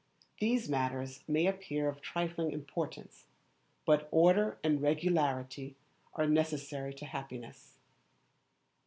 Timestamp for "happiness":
7.05-7.77